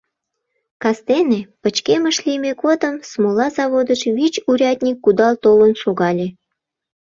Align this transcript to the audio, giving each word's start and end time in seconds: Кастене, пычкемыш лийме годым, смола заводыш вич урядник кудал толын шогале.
Кастене, 0.81 1.39
пычкемыш 1.61 2.17
лийме 2.25 2.51
годым, 2.63 2.95
смола 3.09 3.47
заводыш 3.57 4.01
вич 4.17 4.33
урядник 4.49 4.97
кудал 5.05 5.33
толын 5.43 5.73
шогале. 5.81 6.27